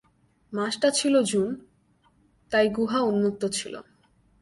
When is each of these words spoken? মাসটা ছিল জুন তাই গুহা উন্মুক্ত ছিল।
মাসটা 0.53 0.89
ছিল 0.91 1.13
জুন 1.21 1.49
তাই 2.51 2.65
গুহা 2.69 2.99
উন্মুক্ত 3.01 3.43
ছিল। 3.51 3.73